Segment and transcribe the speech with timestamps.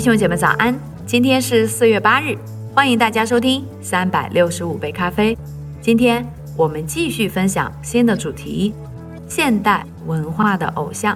[0.00, 0.74] 弟兄姐妹早安，
[1.04, 2.34] 今天是四月八日，
[2.74, 5.36] 欢迎大家收听三百六十五杯咖啡。
[5.82, 8.72] 今天我们继续分享新的主题：
[9.28, 11.14] 现代文化的偶像。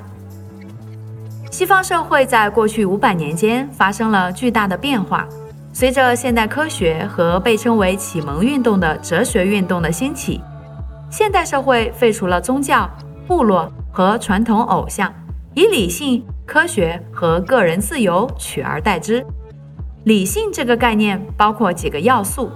[1.51, 5.27] 西方社会在过去五百年间发生了巨大的变化，
[5.73, 10.43] 随着现代科学和被称为启蒙运动的哲学运动的兴起，
[11.11, 12.87] 现代社会废除了宗教、
[13.27, 15.11] 部落和传统偶像，
[15.55, 16.23] 以理性。
[16.47, 19.25] 科学和个人自由取而代之。
[20.05, 22.51] 理性这个概念包括几个要素，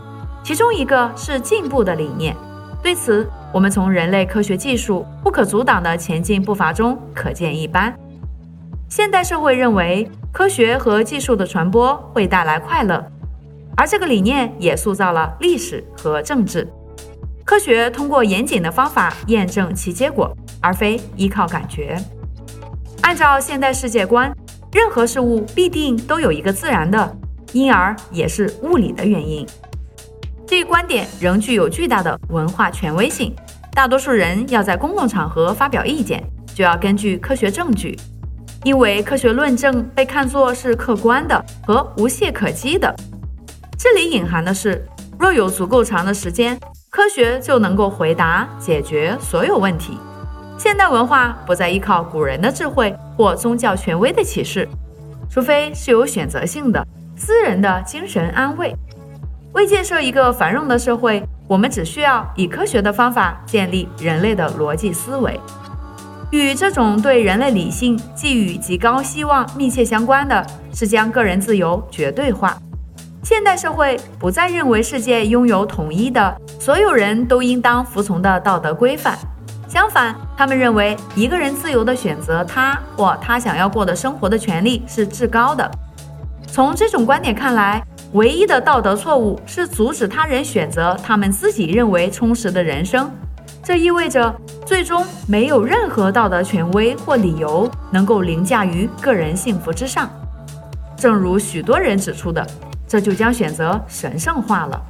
[0.45, 2.37] 其中一个是进步的理念。
[2.83, 7.93] 对此，我们从人类科学技术不可阻挡的前进步伐中可见一斑。
[8.89, 13.05] 现代社会认为，科学和技术的传播会带来快乐，
[13.77, 16.69] 而这个理念也塑造了历史和政治。
[17.45, 21.99] 科学通过严谨的方法验证其结果，而非依靠感觉。
[23.09, 24.31] 按照现代世界观，
[24.71, 27.17] 任何事物必定都有一个自然的，
[27.55, 29.47] 因而也是物理的原因。
[30.47, 33.35] 这一观点仍具有巨大的文化权威性。
[33.73, 36.23] 大多数人要在公共场合发表意见，
[36.55, 37.99] 就要根据科学证据，
[38.63, 42.95] 因为科学论证被看作是客观的和无懈可击的。
[43.79, 44.87] 这里隐含的是，
[45.19, 49.97] 若有足够长的时间，科学就能够回答解决所有问题。
[50.59, 54.69] 现代文化不再依靠古人的智慧或宗教权威的启示，
[55.31, 56.85] 除非是有选择性的
[57.17, 58.75] 私人的精神安慰。
[59.53, 65.41] 为建设一个繁荣的社会，我们只需要以科学的方法建立人类的逻辑思维。
[66.33, 72.59] 与这种对人类理性寄予极高希望密切相关的是将个人自由绝对化。
[73.23, 79.17] 现代社会不再认为世界拥有统一的、所有人都应当服从的道德规范。
[79.69, 85.71] 相反，他们认为一个人自由地选择他或他想要过的生活的权利是至高的。
[86.47, 93.11] 从这种观点看来，唯一的道德错误是阻止他人选择他们自己认为充实的人生。
[93.63, 94.35] 这意味着，
[94.65, 100.09] 最终没有任何道德权威或理由能够凌驾于个人幸福之上。
[100.97, 102.45] 正如许多人指出的，
[102.89, 104.83] 这就将选择神圣化了。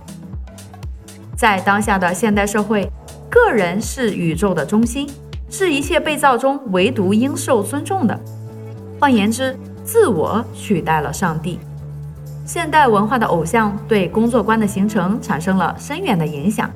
[1.36, 2.88] 在当下的现代社会。
[3.30, 5.08] 个人是宇宙的中心，
[5.50, 8.18] 是一切被造中唯独应受尊重的。
[8.98, 11.58] 换言之，自我取代了上帝。
[12.44, 16.70] 现代文化的偶像对工作观的形成产生了深远的影响。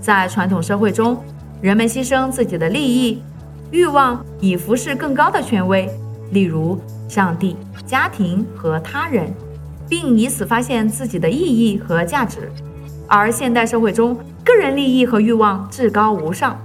[0.00, 1.22] 在传统社会中，
[1.60, 3.20] 人们牺牲自己的利益、
[3.72, 5.90] 欲望，以服侍更高的权威，
[6.30, 9.34] 例如上帝、家庭和他人，
[9.88, 12.50] 并以此发现自己的意义和价值。
[13.10, 16.56] 而现代社会中，个人利益和欲望至高无上，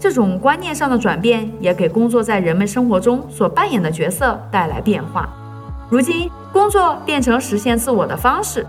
[0.00, 5.28] 这种观念上的转变也给工作在人们生活中所扮演的角色带来变化。
[5.90, 8.64] 如今，工作变成实现自我的方式。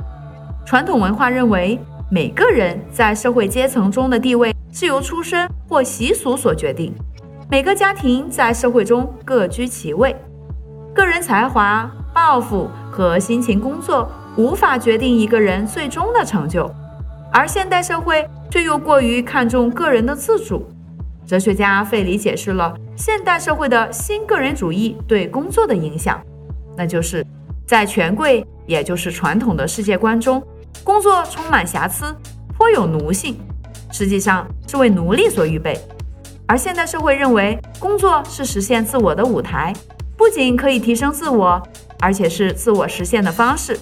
[0.66, 1.80] 传统文化认为，
[2.12, 6.94] 每个人在社会阶层中的地位是由出身或习俗所决定。
[7.50, 10.14] 每个家庭在社会中各居其位，
[10.94, 16.70] 个人才华、抱负和辛勤工作无法决定一个人最终的成就。
[17.34, 20.70] 而现代社会却又过于看重个人的自主。
[21.26, 26.22] 哲学家费里解释了现代社会的新个人主义对工作的影响，
[26.78, 27.26] 那就是
[27.66, 30.44] 在权贵，也就是传统的世界观中，
[30.84, 32.16] 工作充满瑕疵，
[32.56, 33.40] 颇有奴性，
[33.92, 35.80] 实际上是为奴隶所预备。
[36.46, 39.74] 而现代社会认为，工作是实现自我的舞台，
[40.16, 41.60] 不仅可以提升自我，
[42.00, 43.80] 而且是自我实现的方式。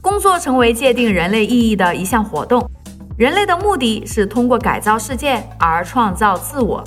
[0.00, 2.70] 工作成为界定人类意义的一项活动。
[3.16, 6.82] 人类的目的是通过改造世界而创造自我，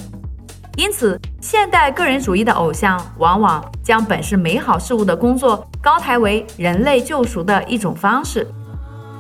[0.76, 8.46] 因此，现代个人主义的偶像往往将本是美好事物的工作高抬为人类救赎的一种方式。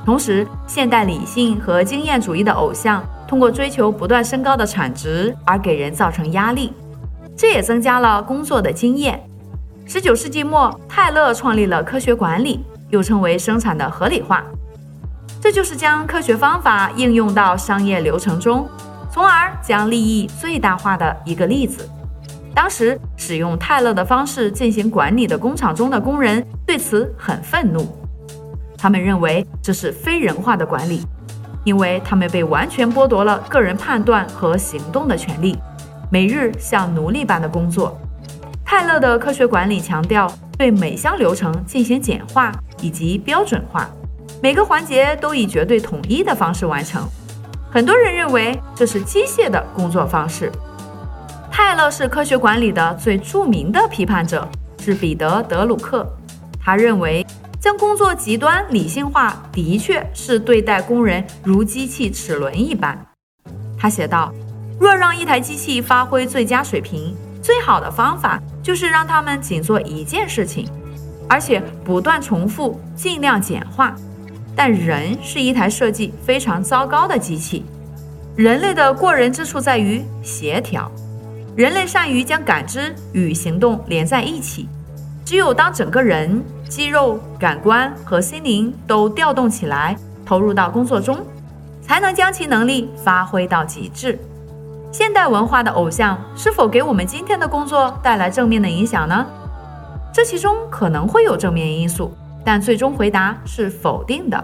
[0.04, 6.74] 同时，现代理性和经验主义的偶像通过追求不断升高的产值而给人造成压力，
[7.38, 9.18] 这也增加了工作的经验。
[9.86, 14.44] 十九世纪末，泰勒创立了科学管理，又称为生产的合理化。
[15.47, 18.67] 这就是将科学方法应用到商业流程中，
[19.09, 21.89] 从而将利益最大化的一个例子。
[22.53, 27.88] 当时使用泰勒的方式进行管理的工厂中的工人对此很愤怒，
[28.77, 31.01] 他们认为这是非人化的管理，
[31.63, 35.57] 因为他们被完全剥夺了个人判断和行动的权利，
[36.11, 37.97] 每日像奴隶般的工作。
[38.65, 42.51] 泰勒的科学管理强调对每项流程进行简化
[42.81, 43.89] 以及标准化。
[44.42, 47.07] 每个环节都以绝对统一的方式完成。
[47.72, 50.51] 很多人认为这是机械的工作方式。
[51.51, 54.48] 泰勒是科学管理的最著名的批判者，
[54.80, 56.07] 是彼得·德鲁克。
[56.63, 57.25] 他认为
[57.60, 62.98] 将工作极端理性化，的确是对待工人如机器齿轮一般。
[63.78, 64.31] 他写道
[64.80, 70.69] ：“若让一台机器发挥最佳水平，最好的方法就是让他们仅做一件事情，
[71.28, 73.95] 而且不断重复，尽量简化。
[74.57, 77.63] 但人是一台设计非常糟糕的机器。
[78.36, 80.92] 人类的过人之处在于协调，
[81.56, 84.68] 人类善于将感知与行动连在一起。
[85.24, 89.95] 只有当整个人、肌肉、感官和心灵都调动起来，
[90.25, 91.18] 投入到工作中。”
[91.88, 94.19] 才能将其能力发挥到极致。
[94.92, 99.25] 现代文化的偶像是否给我们今天的工作带来正面的影响呢？
[100.13, 102.12] 这其中可能会有正面因素，
[102.47, 104.41] 但最终回答是否定的。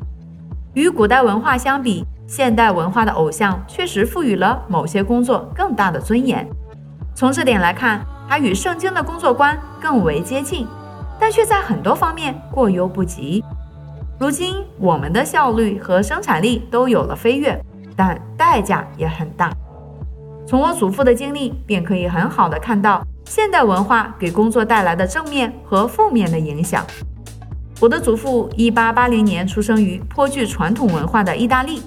[0.74, 6.46] 与古代文化相比，现代文化的偶像确实赋予了某些工作更大的尊严。
[7.16, 10.68] 从这点来看，它与圣经的工作观更为接近，
[11.18, 13.42] 但却在很多方面过犹不及。
[14.20, 17.58] 如今，我们的效率和生产力都有了飞跃，
[17.96, 19.50] 但代价也很大。
[20.46, 26.86] 从我祖父的经历便可以很好的看到现代文化给工作带来的正面和负面的影响。
[27.84, 31.82] 我的祖父1880年出生于颇具传统文化的意大利，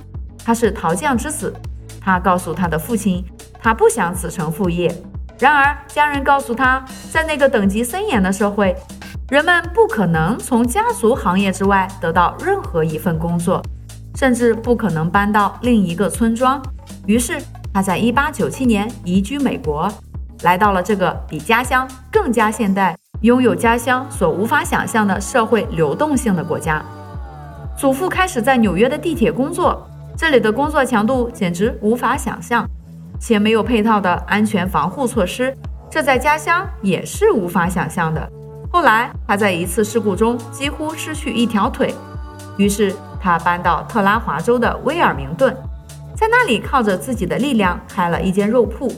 [0.45, 1.51] 他是陶匠之子。
[1.99, 3.25] 他告诉他的父亲，
[3.63, 4.95] 他不想子承父业。
[5.39, 8.77] 然而，家人告诉他，在那个等级森严的社会。
[9.31, 13.63] 人们不可能从家族行业之外得到任何一份工作，
[14.17, 16.63] 甚至不可能搬到另一个村庄。
[17.07, 17.41] 于是，
[17.73, 19.91] 他在1897年移居美国，
[20.43, 26.83] 来到了这个比家乡更加现代、拥有家乡所无法想象的社会流动性的国家。
[27.77, 29.87] 祖父开始在纽约的地铁工作，
[30.17, 32.67] 这里的工作强度简直无法想象，
[33.19, 35.57] 且没有配套的安全防护措施，
[35.91, 38.31] 这在家乡也是无法想象的。
[38.71, 41.95] 后来，他在一次事故中几乎失去一条腿，
[42.57, 45.55] 于是他搬到特拉华州的威尔明顿，
[46.15, 48.93] 在那里靠着自己的力量开了一间肉铺。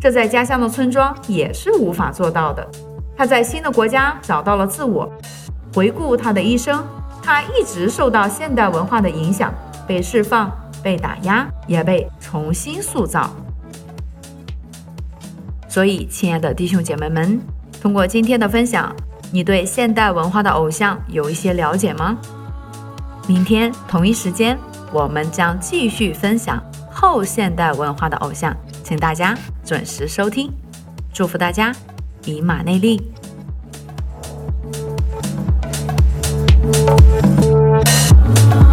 [0.00, 2.66] 这在家乡的村庄也是无法做到的。
[3.20, 5.06] 他在新的国家找到了自我。
[5.74, 6.82] 回顾他的一生，
[7.22, 9.52] 他一直受到现代文化的影响，
[9.86, 10.50] 被释放、
[10.82, 13.28] 被打压，也被重新塑造。
[15.68, 17.38] 所以，亲爱的弟兄姐妹们。
[17.82, 18.90] 通过今天的分享，
[19.30, 22.16] 你对现代文化的偶像有一些了解吗？
[23.26, 24.58] 明天同一时间，
[24.94, 26.58] 我们将继续分享
[26.90, 30.50] 后现代文化的偶像，请大家准时收听。
[31.12, 31.70] 祝福大家，
[32.24, 33.12] 以马内利。
[36.72, 38.69] thank you